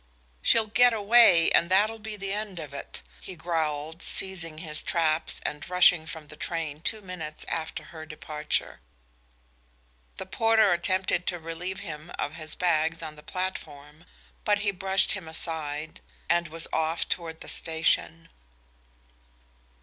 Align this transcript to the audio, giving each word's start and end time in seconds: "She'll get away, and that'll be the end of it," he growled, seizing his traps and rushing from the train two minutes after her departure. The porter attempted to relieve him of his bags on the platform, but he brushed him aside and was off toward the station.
"She'll 0.41 0.65
get 0.65 0.93
away, 0.93 1.51
and 1.51 1.69
that'll 1.69 1.99
be 1.99 2.15
the 2.15 2.33
end 2.33 2.57
of 2.57 2.73
it," 2.73 3.01
he 3.19 3.35
growled, 3.35 4.01
seizing 4.01 4.57
his 4.57 4.81
traps 4.81 5.39
and 5.45 5.69
rushing 5.69 6.07
from 6.07 6.25
the 6.27 6.35
train 6.35 6.81
two 6.81 7.01
minutes 7.03 7.45
after 7.47 7.83
her 7.83 8.07
departure. 8.07 8.79
The 10.17 10.25
porter 10.25 10.73
attempted 10.73 11.27
to 11.27 11.37
relieve 11.37 11.81
him 11.81 12.09
of 12.17 12.33
his 12.33 12.55
bags 12.55 13.03
on 13.03 13.15
the 13.15 13.21
platform, 13.21 14.05
but 14.43 14.57
he 14.65 14.71
brushed 14.71 15.11
him 15.11 15.27
aside 15.27 16.01
and 16.27 16.47
was 16.47 16.67
off 16.73 17.07
toward 17.07 17.41
the 17.41 17.47
station. 17.47 18.29